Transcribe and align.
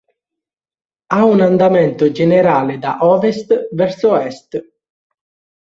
Ha 1.13 1.23
una 1.31 1.45
andamento 1.45 2.11
generale 2.21 2.79
da 2.87 2.97
ovest 3.11 3.55
verso 3.83 4.17
est. 4.23 4.59